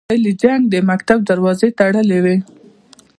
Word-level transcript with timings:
ویل 0.09 0.23
یې 0.29 0.33
جنګ 0.41 0.61
د 0.69 0.75
مکتب 0.89 1.19
دروازې 1.29 1.69
تړلې 1.79 2.19
وې. 2.23 2.37